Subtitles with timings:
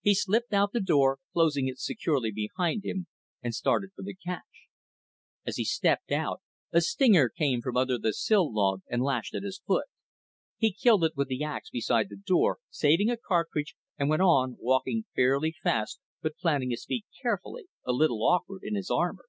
[0.00, 3.06] He slipped out the door, closing it securely behind him,
[3.42, 4.66] and started for the cache.
[5.44, 6.40] As he stepped out,
[6.72, 9.84] a stinger came from under the sill log and lashed at his foot.
[10.56, 14.56] He killed it with the ax beside the door, saving a cartridge, and went on,
[14.58, 19.26] walking fairly fast but planting his feet carefully, a little awkward in his armor.